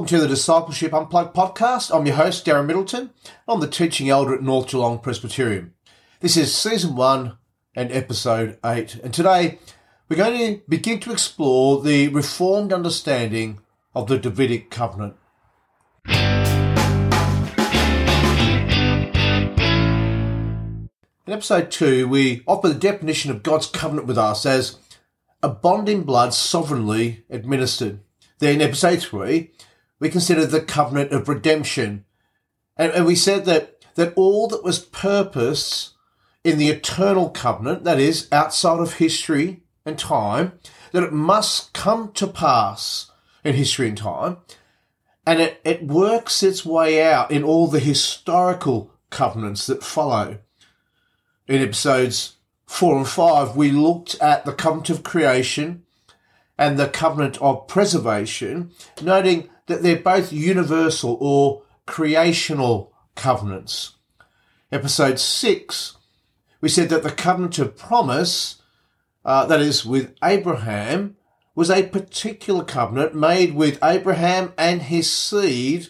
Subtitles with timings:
[0.00, 1.94] Welcome to the Discipleship Unplugged podcast.
[1.94, 3.10] I'm your host, Darren Middleton.
[3.46, 5.74] I'm the teaching elder at North Geelong Presbyterian.
[6.20, 7.36] This is season one
[7.76, 8.94] and episode eight.
[8.94, 9.58] And today
[10.08, 13.60] we're going to begin to explore the reformed understanding
[13.94, 15.16] of the Davidic covenant.
[16.06, 16.14] In
[21.26, 24.78] episode two, we offer the definition of God's covenant with us as
[25.42, 28.00] a bond in blood sovereignly administered.
[28.38, 29.52] Then episode three,
[30.00, 32.04] we consider the covenant of redemption.
[32.76, 35.94] And, and we said that, that all that was purpose
[36.42, 40.58] in the eternal covenant, that is, outside of history and time,
[40.90, 43.12] that it must come to pass
[43.44, 44.38] in history and time.
[45.24, 50.38] And it, it works its way out in all the historical covenants that follow
[51.50, 55.82] in episodes four and five, we looked at the covenant of creation
[56.56, 58.70] and the covenant of preservation,
[59.02, 63.94] noting that they're both universal or creational covenants.
[64.70, 65.96] Episode six,
[66.60, 68.60] we said that the covenant of promise,
[69.24, 71.16] uh, that is with Abraham,
[71.54, 75.88] was a particular covenant made with Abraham and his seed.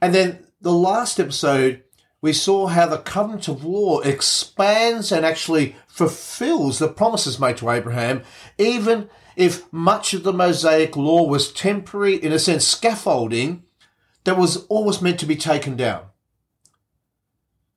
[0.00, 1.82] And then the last episode,
[2.20, 7.70] we saw how the covenant of law expands and actually fulfills the promises made to
[7.70, 8.22] Abraham,
[8.58, 13.64] even if much of the Mosaic law was temporary, in a sense, scaffolding
[14.24, 16.04] that was always meant to be taken down.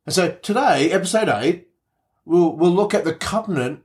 [0.06, 1.68] And so today, episode 8,
[2.26, 3.84] we'll, we'll look at the covenant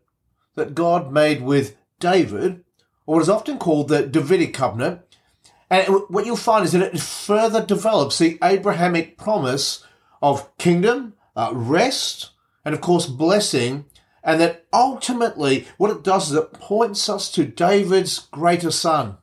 [0.55, 2.65] that God made with David,
[3.07, 5.01] or what is often called the Davidic covenant.
[5.71, 9.85] And what you'll find is that it further develops the Abrahamic promise
[10.21, 12.31] of kingdom, uh, rest,
[12.65, 13.87] and of course blessing.
[14.23, 19.17] And that ultimately what it does is it points us to David's greater son.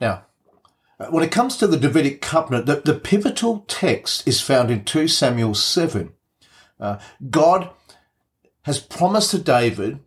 [0.00, 0.24] Now,
[0.98, 4.84] uh, when it comes to the Davidic covenant, the, the pivotal text is found in
[4.84, 6.12] 2 Samuel 7.
[6.80, 6.98] Uh,
[7.30, 7.70] God
[8.62, 10.00] has promised to David,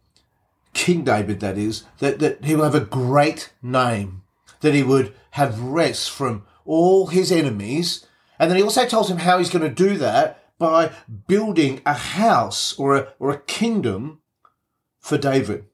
[0.73, 4.23] King David that is, that, that he will have a great name
[4.61, 8.05] that he would have rest from all his enemies.
[8.39, 10.91] And then he also tells him how he's going to do that by
[11.27, 14.21] building a house or a, or a kingdom
[14.99, 15.65] for David.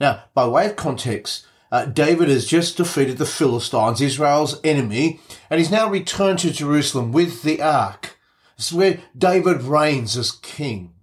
[0.00, 5.58] Now, by way of context, uh, David has just defeated the Philistines, Israel's enemy, and
[5.58, 8.18] he's now returned to Jerusalem with the ark.
[8.58, 10.94] Is where David reigns as king.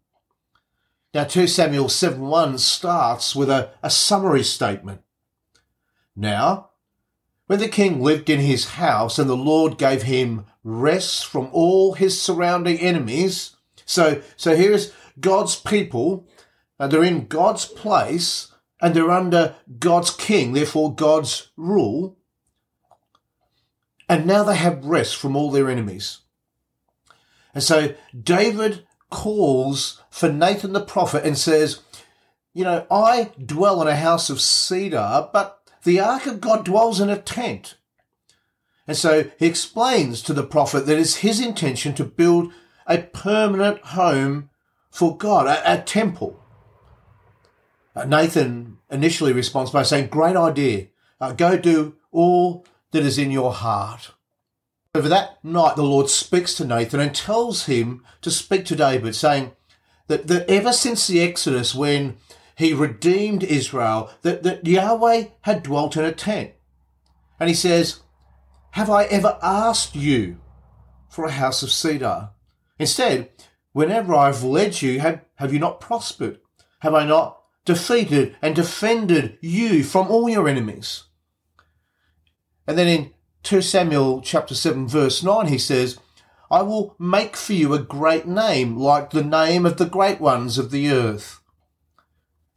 [1.13, 5.01] Now, 2 Samuel 7 1 starts with a, a summary statement.
[6.15, 6.69] Now,
[7.47, 11.93] when the king lived in his house and the Lord gave him rest from all
[11.93, 13.55] his surrounding enemies.
[13.85, 16.27] So, so here's God's people,
[16.79, 22.17] and they're in God's place, and they're under God's king, therefore God's rule.
[24.09, 26.19] And now they have rest from all their enemies.
[27.53, 31.81] And so David calls for Nathan the prophet and says,
[32.53, 36.99] You know, I dwell in a house of cedar, but the ark of God dwells
[36.99, 37.75] in a tent.
[38.87, 42.51] And so he explains to the prophet that it's his intention to build
[42.85, 44.49] a permanent home
[44.91, 46.39] for God, a, a temple.
[47.95, 50.87] Uh, Nathan initially responds by saying, Great idea.
[51.21, 54.11] Uh, go do all that is in your heart.
[54.95, 59.15] Over that night, the Lord speaks to Nathan and tells him to speak to David,
[59.15, 59.53] saying
[60.07, 62.17] that, that ever since the Exodus, when
[62.55, 66.51] he redeemed Israel, that, that Yahweh had dwelt in a tent.
[67.39, 68.01] And he says,
[68.71, 70.37] Have I ever asked you
[71.09, 72.29] for a house of cedar?
[72.79, 73.29] Instead,
[73.71, 76.39] whenever I've led you, have, have you not prospered?
[76.79, 81.03] Have I not defeated and defended you from all your enemies?
[82.67, 83.13] And then in
[83.43, 85.99] 2 Samuel chapter 7 verse 9 he says,
[86.49, 90.57] I will make for you a great name like the name of the great ones
[90.57, 91.41] of the earth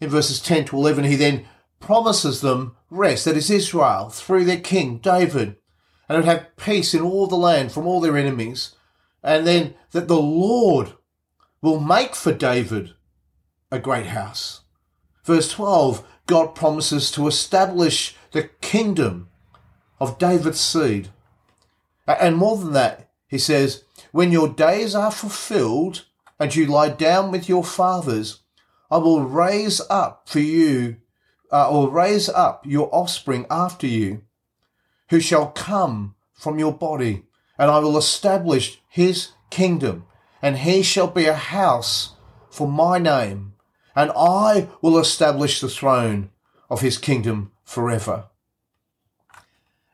[0.01, 1.47] in verses 10 to 11, he then
[1.81, 5.57] promises them rest, that is Israel, through their king, David,
[6.09, 8.75] and it would have peace in all the land from all their enemies.
[9.23, 10.93] And then that the Lord
[11.61, 12.95] will make for David
[13.73, 14.61] a great house.
[15.25, 19.29] Verse 12, God promises to establish the kingdom
[19.99, 21.09] of David's seed.
[22.07, 23.83] And more than that, he says,
[24.13, 26.05] when your days are fulfilled
[26.39, 28.43] and you lie down with your fathers,
[28.91, 30.97] I will raise up for you,
[31.51, 34.23] uh, or raise up your offspring after you,
[35.11, 37.25] who shall come from your body,
[37.59, 40.07] and I will establish his kingdom,
[40.43, 42.15] and he shall be a house
[42.51, 43.55] for my name,
[43.95, 46.31] and I will establish the throne
[46.69, 48.27] of his kingdom forever.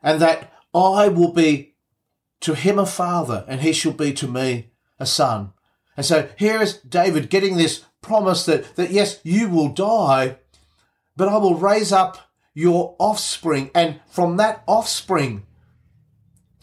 [0.01, 1.75] And that I will be
[2.41, 5.53] to him a father, and he shall be to me a son.
[5.95, 10.37] And so here is David getting this promise that, that yes, you will die,
[11.15, 15.47] but I will raise up your offspring, and from that offspring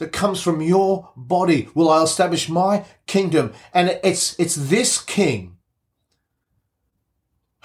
[0.01, 3.53] that comes from your body will I establish my kingdom.
[3.75, 5.57] And it's, it's this king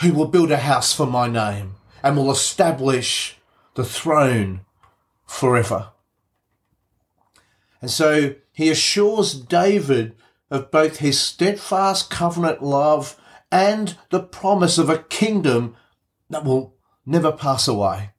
[0.01, 3.37] who will build a house for my name and will establish
[3.75, 4.61] the throne
[5.25, 5.91] forever.
[7.81, 10.15] And so he assures David
[10.51, 13.19] of both his steadfast covenant love
[13.55, 15.77] and the promise of a kingdom
[16.29, 16.75] that will
[17.05, 18.09] never pass away.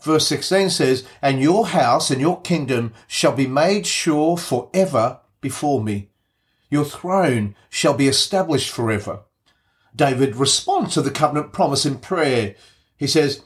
[0.00, 5.82] Verse 16 says, And your house and your kingdom shall be made sure forever before
[5.82, 6.10] me.
[6.70, 9.22] Your throne shall be established forever.
[9.94, 12.54] David responds to the covenant promise in prayer.
[12.96, 13.42] He says,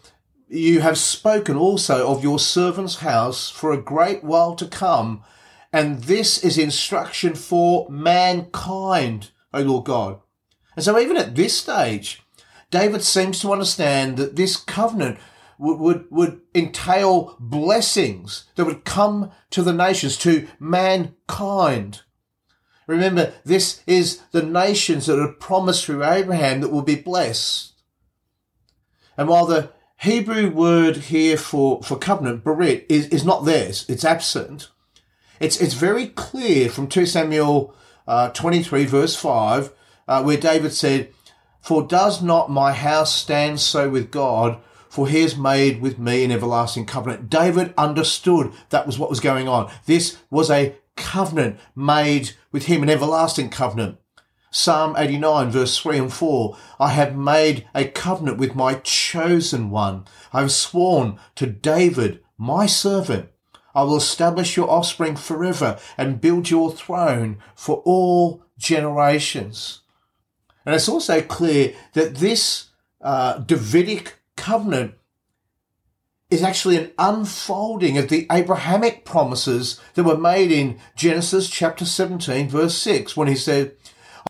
[0.46, 5.24] You have spoken also of your servant's house for a great while to come,
[5.72, 10.20] and this is instruction for mankind, O Lord God.
[10.76, 12.22] And so even at this stage,
[12.70, 15.18] David seems to understand that this covenant
[15.58, 22.02] would, would, would entail blessings that would come to the nations, to mankind.
[22.86, 27.72] Remember, this is the nations that are promised through Abraham that will be blessed.
[29.16, 34.04] And while the Hebrew word here for, for covenant, berit, is, is not theirs, it's
[34.04, 34.68] absent,
[35.40, 37.74] it's, it's very clear from 2 Samuel
[38.06, 39.72] uh, 23 verse 5,
[40.08, 41.12] uh, where David said,
[41.60, 46.24] For does not my house stand so with God, for he has made with me
[46.24, 47.28] an everlasting covenant.
[47.28, 49.70] David understood that was what was going on.
[49.86, 53.98] This was a covenant made with him, an everlasting covenant.
[54.50, 56.56] Psalm 89 verse 3 and 4.
[56.80, 60.06] I have made a covenant with my chosen one.
[60.32, 63.28] I have sworn to David, my servant.
[63.74, 69.82] I will establish your offspring forever and build your throne for all generations.
[70.66, 72.70] And it's also clear that this
[73.00, 74.94] uh, Davidic covenant
[76.28, 82.48] is actually an unfolding of the Abrahamic promises that were made in Genesis chapter 17
[82.48, 83.76] verse 6 when he said,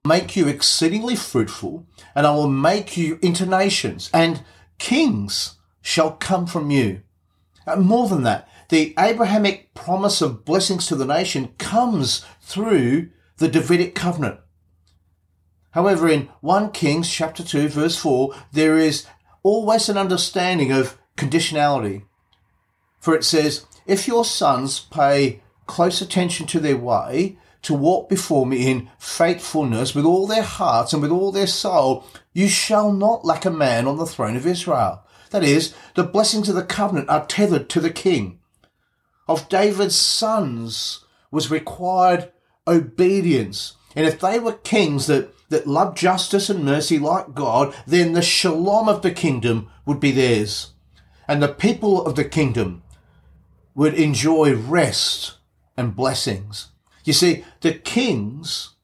[0.04, 4.42] I'll make you exceedingly fruitful and I will make you into nations and
[4.78, 7.00] kings shall come from you.
[7.64, 13.48] And more than that, the Abrahamic promise of blessings to the nation comes through the
[13.48, 14.40] Davidic covenant.
[15.76, 19.04] However, in 1 Kings chapter 2 verse 4, there is
[19.42, 22.04] always an understanding of conditionality.
[22.98, 28.46] For it says, if your sons pay close attention to their way, to walk before
[28.46, 33.26] me in faithfulness with all their hearts and with all their soul, you shall not
[33.26, 35.04] lack a man on the throne of Israel.
[35.28, 38.38] That is, the blessings of the covenant are tethered to the king.
[39.28, 42.32] Of David's sons was required
[42.66, 43.74] obedience.
[43.94, 48.22] And if they were kings that that love justice and mercy like God, then the
[48.22, 50.72] shalom of the kingdom would be theirs.
[51.28, 52.82] And the people of the kingdom
[53.74, 55.36] would enjoy rest
[55.76, 56.68] and blessings.
[57.04, 58.74] You see, the kings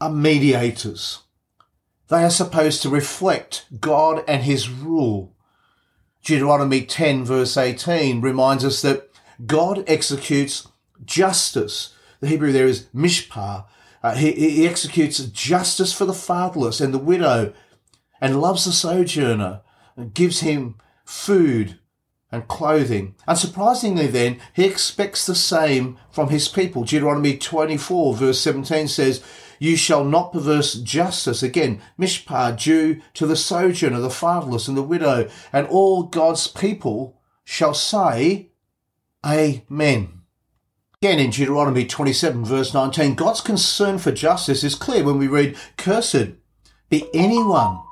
[0.00, 1.20] are mediators.
[2.08, 5.34] They are supposed to reflect God and his rule.
[6.22, 9.10] Deuteronomy 10 verse 18 reminds us that
[9.44, 10.68] God executes
[11.04, 11.94] justice.
[12.20, 13.66] The Hebrew there is mishpat,
[14.06, 17.52] uh, he, he executes justice for the fatherless and the widow
[18.20, 19.62] and loves the sojourner
[19.96, 21.80] and gives him food
[22.30, 23.16] and clothing.
[23.26, 26.84] Unsurprisingly, then, he expects the same from his people.
[26.84, 29.24] Deuteronomy 24, verse 17 says,
[29.58, 31.42] You shall not perverse justice.
[31.42, 35.28] Again, mishpat, due to the sojourner, the fatherless, and the widow.
[35.52, 38.50] And all God's people shall say,
[39.24, 40.15] Amen.
[41.02, 45.54] Again, in Deuteronomy 27, verse 19, God's concern for justice is clear when we read,
[45.76, 46.28] Cursed
[46.88, 47.82] be anyone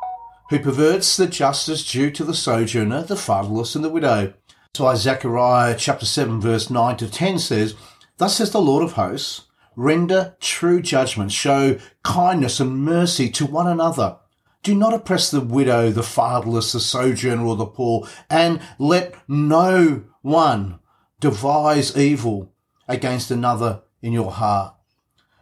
[0.49, 4.33] who perverts the justice due to the sojourner, the fatherless, and the widow.
[4.75, 7.75] So Zechariah chapter 7, verse 9 to 10 says,
[8.17, 9.43] Thus says the Lord of hosts,
[9.77, 14.17] render true judgment, show kindness and mercy to one another.
[14.63, 20.05] Do not oppress the widow, the fatherless, the sojourner, or the poor, and let no
[20.23, 20.79] one
[21.21, 22.54] devise evil
[22.89, 24.75] against another in your heart.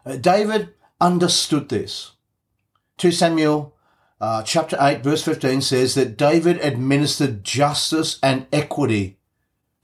[0.05, 2.13] Uh, David understood this.
[2.99, 3.75] 2 Samuel
[4.21, 9.19] uh, chapter 8 verse 15 says that David administered justice and equity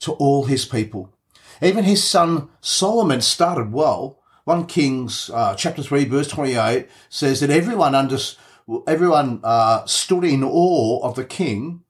[0.00, 1.12] to all his people.
[1.60, 4.20] Even his son Solomon started well.
[4.44, 8.18] 1 Kings uh, chapter 3 verse 28 says that everyone under,
[8.86, 11.82] everyone uh, stood in awe of the king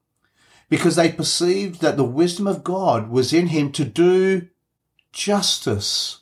[0.70, 4.48] because they perceived that the wisdom of God was in him to do
[5.12, 6.20] justice.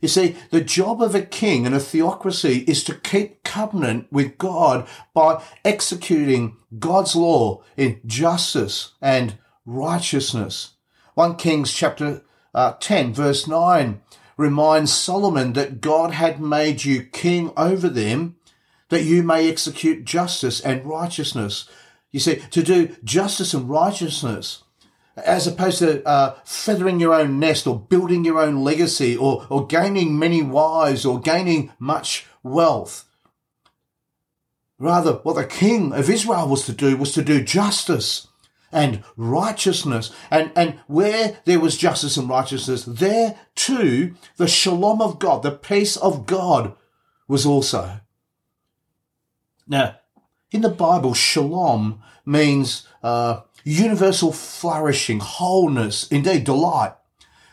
[0.00, 4.38] You see, the job of a king and a theocracy is to keep covenant with
[4.38, 10.74] God by executing God's law in justice and righteousness.
[11.14, 12.22] 1 Kings chapter
[12.54, 14.00] uh, 10 verse 9
[14.36, 18.36] reminds Solomon that God had made you king over them
[18.88, 21.68] that you may execute justice and righteousness.
[22.10, 24.62] You see, to do justice and righteousness
[25.24, 29.66] as opposed to uh, feathering your own nest or building your own legacy or, or
[29.66, 33.04] gaining many wives or gaining much wealth.
[34.78, 38.28] Rather, what the king of Israel was to do was to do justice
[38.70, 40.12] and righteousness.
[40.30, 45.50] And, and where there was justice and righteousness, there too, the shalom of God, the
[45.50, 46.74] peace of God
[47.26, 48.00] was also.
[49.66, 49.96] Now,
[50.50, 56.94] in the Bible, shalom means uh, universal flourishing, wholeness, indeed delight,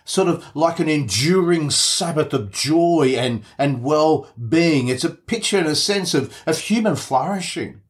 [0.04, 4.88] sort of like an enduring Sabbath of joy and, and well-being.
[4.88, 7.82] It's a picture in a sense of, of human flourishing.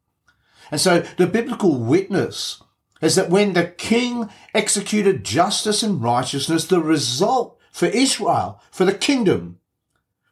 [0.72, 2.62] And so the biblical witness
[3.02, 8.94] is that when the king executed justice and righteousness, the result for Israel, for the
[8.94, 9.60] kingdom,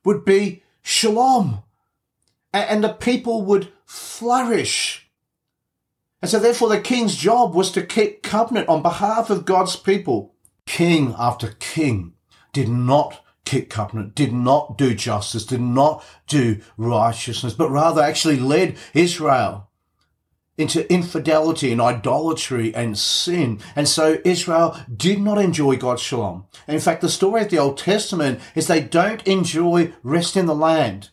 [0.05, 1.63] would be shalom.
[2.53, 5.02] And the people would flourish
[6.23, 10.33] and so therefore the king's job was to keep covenant on behalf of God's people.
[10.65, 12.13] King after king
[12.53, 18.39] did not keep covenant, did not do justice, did not do righteousness, but rather actually
[18.39, 19.69] led Israel
[20.57, 23.59] into infidelity and idolatry and sin.
[23.75, 26.45] And so Israel did not enjoy God's shalom.
[26.69, 30.55] In fact, the story of the Old Testament is they don't enjoy rest in the
[30.55, 31.09] land.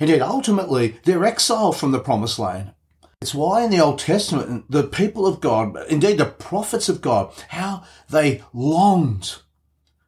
[0.00, 2.72] Indeed, ultimately, they're exiled from the promised land.
[3.22, 7.30] It's why in the Old Testament, the people of God, indeed the prophets of God,
[7.48, 9.36] how they longed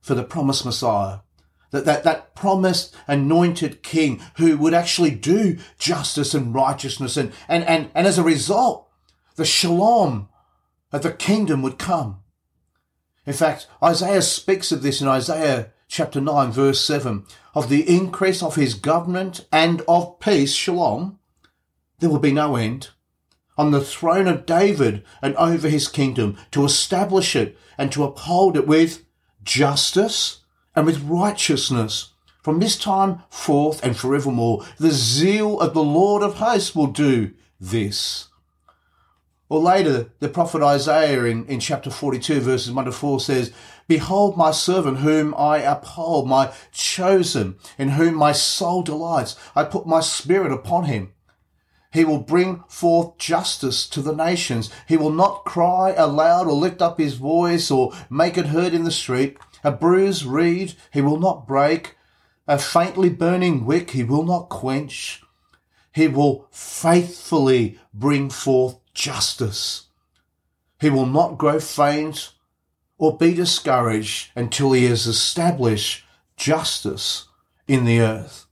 [0.00, 1.19] for the promised Messiah.
[1.73, 7.64] That, that, that promised anointed king who would actually do justice and righteousness and, and,
[7.64, 8.88] and, and as a result,
[9.37, 10.31] the shalom
[10.90, 12.23] of the kingdom would come.
[13.26, 18.42] In fact, Isaiah speaks of this in Isaiah chapter 9 verse 7 of the increase
[18.42, 21.19] of his government and of peace, shalom,
[21.99, 22.88] there will be no end
[23.57, 28.57] on the throne of David and over his kingdom, to establish it and to uphold
[28.57, 29.05] it with
[29.45, 30.41] justice
[30.75, 32.13] and with righteousness.
[32.43, 37.33] From this time forth and forevermore, the zeal of the Lord of hosts will do
[37.61, 38.29] this.
[39.49, 43.53] Or later, the prophet Isaiah in, in chapter 42 verses 1 to 4 says,
[43.87, 49.37] Behold my servant whom I uphold, my chosen, in whom my soul delights.
[49.55, 51.13] I put my spirit upon him.
[51.93, 54.71] He will bring forth justice to the nations.
[54.89, 58.85] He will not cry aloud or lift up his voice or make it heard in
[58.85, 59.37] the street.
[59.63, 61.97] A bruised reed he will not break.
[62.49, 65.23] A faintly burning wick he will not quench.
[65.95, 69.89] He will faithfully bring forth justice.
[70.81, 72.33] He will not grow faint
[72.97, 76.05] or be discouraged until he has established
[76.37, 77.29] justice
[77.69, 78.47] in the earth.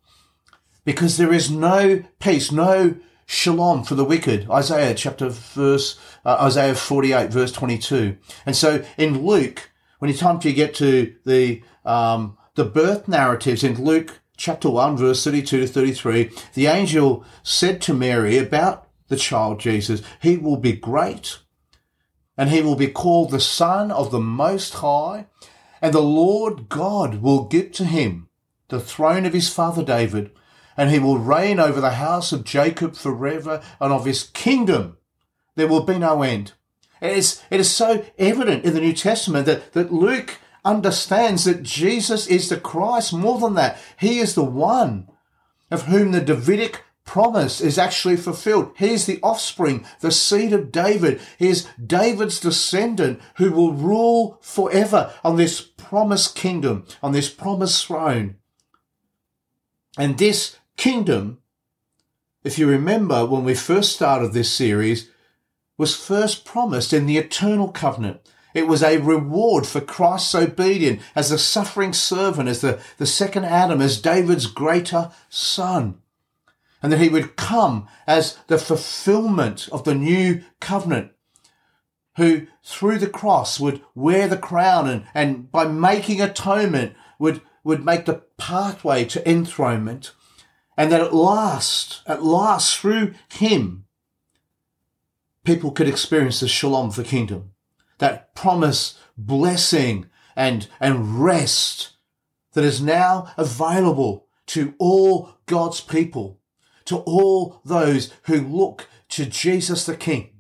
[0.85, 2.97] Because there is no peace, no
[3.31, 4.51] shalom for the wicked.
[4.51, 8.17] Isaiah chapter verse, uh, Isaiah 48 verse 22.
[8.45, 9.71] And so in Luke,
[10.01, 14.97] when you time to get to the, um, the birth narratives in Luke chapter 1
[14.97, 20.57] verse 32 to 33, the angel said to Mary about the child Jesus, he will
[20.57, 21.39] be great
[22.37, 25.27] and he will be called the son of the most high
[25.81, 28.29] and the Lord God will give to him
[28.71, 30.33] the throne of his father David
[30.81, 34.97] and he will reign over the house of Jacob forever, and of his kingdom
[35.55, 36.55] there will be no end.
[37.03, 41.63] It is, it is so evident in the New Testament that, that Luke understands that
[41.63, 43.13] Jesus is the Christ.
[43.13, 45.11] More than that, he is the one
[45.71, 48.73] of whom the Davidic promise is actually fulfilled.
[48.79, 51.21] He is the offspring, the seed of David.
[51.39, 57.87] He is David's descendant who will rule forever on this promised kingdom, on this promised
[57.87, 58.37] throne.
[59.99, 61.39] And this kingdom,
[62.43, 65.11] if you remember when we first started this series,
[65.77, 68.21] was first promised in the eternal covenant.
[68.55, 73.45] It was a reward for Christ's obedience as the suffering servant, as the, the second
[73.45, 76.01] Adam, as David's greater son.
[76.83, 81.13] And that he would come as the fulfillment of the new covenant,
[82.17, 87.85] who through the cross would wear the crown and, and by making atonement would, would
[87.85, 90.13] make the pathway to enthronement
[90.81, 93.85] and that at last, at last, through him,
[95.45, 97.51] people could experience the shalom of the kingdom,
[97.99, 101.91] that promise, blessing, and, and rest
[102.55, 106.41] that is now available to all God's people,
[106.87, 110.31] to all those who look to Jesus the King.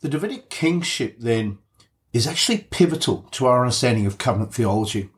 [0.00, 1.58] The Davidic kingship then
[2.14, 5.10] is actually pivotal to our understanding of covenant theology.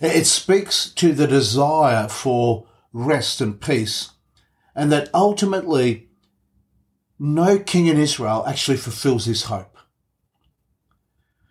[0.00, 4.10] It speaks to the desire for rest and peace,
[4.74, 6.08] and that ultimately
[7.18, 9.76] no king in Israel actually fulfills this hope.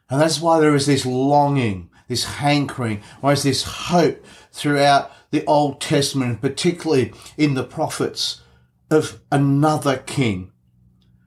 [0.10, 5.46] And that's why there is this longing, this hankering, why is this hope throughout the
[5.46, 8.42] Old Testament, and particularly in the prophets,
[8.89, 10.51] of another king,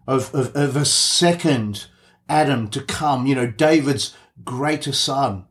[0.06, 1.86] of, of, of a second
[2.28, 5.44] Adam to come, you know, David's greater son.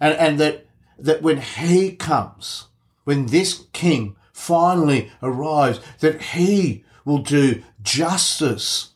[0.00, 0.66] And, and that,
[0.98, 2.68] that when he comes,
[3.04, 8.90] when this king finally arrives, that he will do justice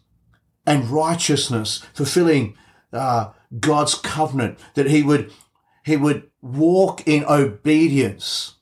[0.67, 2.57] and righteousness, fulfilling
[2.93, 5.33] uh, God's covenant, that he would,
[5.85, 8.55] he would walk in obedience,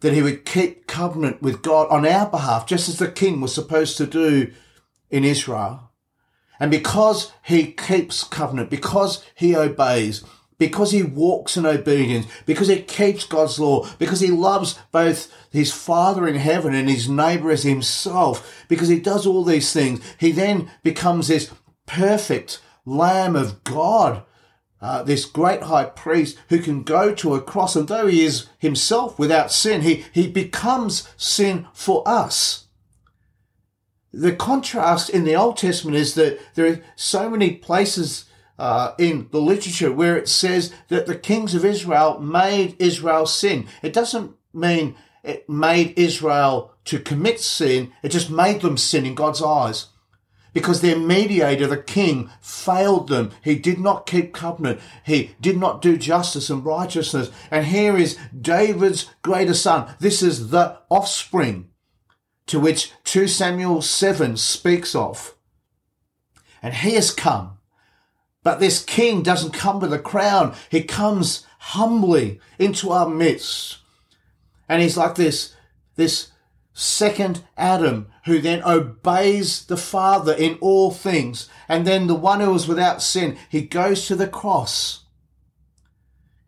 [0.00, 3.54] that he would keep covenant with God on our behalf, just as the king was
[3.54, 4.52] supposed to do
[5.10, 5.91] in Israel.
[6.62, 10.22] And because he keeps covenant, because he obeys,
[10.58, 15.72] because he walks in obedience, because he keeps God's law, because he loves both his
[15.72, 20.30] Father in heaven and his neighbor as himself, because he does all these things, he
[20.30, 21.50] then becomes this
[21.86, 24.22] perfect Lamb of God,
[24.80, 28.46] uh, this great high priest who can go to a cross, and though he is
[28.60, 32.68] himself without sin, he, he becomes sin for us.
[34.12, 38.26] The contrast in the Old Testament is that there are so many places
[38.58, 43.66] uh, in the literature where it says that the kings of Israel made Israel sin.
[43.82, 47.92] It doesn't mean it made Israel to commit sin.
[48.02, 49.86] It just made them sin in God's eyes.
[50.52, 53.30] Because their mediator, the king, failed them.
[53.42, 54.80] He did not keep covenant.
[55.02, 57.30] He did not do justice and righteousness.
[57.50, 59.94] And here is David's greater son.
[59.98, 61.70] This is the offspring
[62.46, 65.34] to which 2 Samuel 7 speaks of.
[66.62, 67.58] And he has come
[68.42, 70.54] but this king doesn't come with a crown.
[70.68, 73.78] He comes humbly into our midst.
[74.68, 75.54] And he's like this,
[75.96, 76.28] this
[76.72, 81.48] second Adam who then obeys the Father in all things.
[81.68, 85.04] And then the one who is without sin, he goes to the cross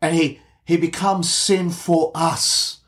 [0.01, 2.81] and he, he becomes sin for us.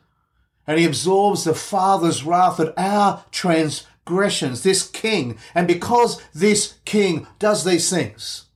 [0.67, 5.39] And he absorbs the Father's wrath at our transgressions, this king.
[5.55, 8.47] And because this king does these things,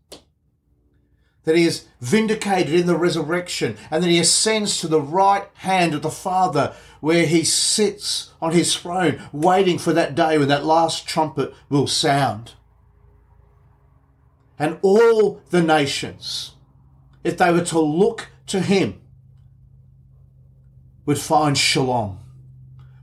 [1.44, 5.94] that he is vindicated in the resurrection and that he ascends to the right hand
[5.94, 10.64] of the Father where he sits on his throne waiting for that day when that
[10.64, 12.52] last trumpet will sound.
[14.58, 16.52] And all the nations,
[17.24, 19.00] if they were to look to him,
[21.06, 22.18] would find shalom,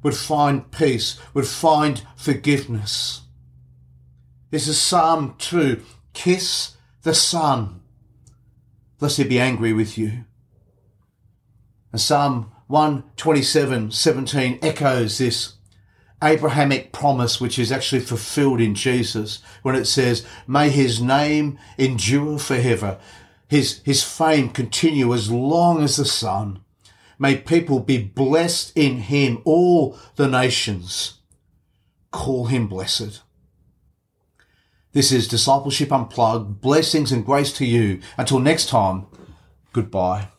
[0.03, 3.21] would find peace, would find forgiveness.
[4.49, 5.81] This is Psalm 2.
[6.13, 7.81] Kiss the Son
[8.99, 10.25] lest he be angry with you.
[11.91, 15.53] And Psalm 127, 17 echoes this
[16.21, 22.39] Abrahamic promise, which is actually fulfilled in Jesus when it says, may his name endure
[22.39, 22.99] forever.
[23.47, 26.61] His, his fame continue as long as the sun.
[27.19, 31.19] May people be blessed in him, all the nations.
[32.11, 33.21] Call him blessed.
[34.93, 36.61] This is Discipleship Unplugged.
[36.61, 38.01] Blessings and grace to you.
[38.17, 39.07] Until next time,
[39.73, 40.29] goodbye.